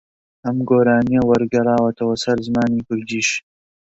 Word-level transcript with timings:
ئەم 0.43 0.57
گۆرانییە 0.69 1.21
وەرگێڕاوەتەوە 1.29 2.15
سەر 2.23 2.37
زمانی 2.47 2.85
کوردیش 2.87 3.29